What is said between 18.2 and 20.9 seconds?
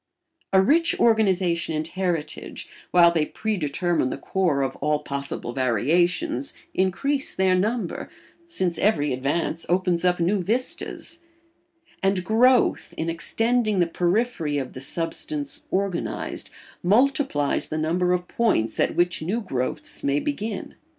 points at which new growths may begin.